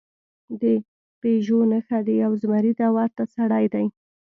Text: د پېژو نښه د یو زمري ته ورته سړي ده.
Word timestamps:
د 0.61 0.63
پېژو 1.21 1.59
نښه 1.71 1.99
د 2.07 2.09
یو 2.23 2.31
زمري 2.41 2.73
ته 2.79 2.85
ورته 2.95 3.23
سړي 3.35 3.65
ده. 3.73 3.83